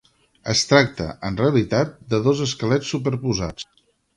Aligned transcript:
Es 0.53 0.61
tracta, 0.69 1.09
en 1.29 1.37
realitat, 1.43 1.93
de 2.15 2.23
dos 2.29 2.43
esquelets 2.49 2.91
superposats. 2.95 3.71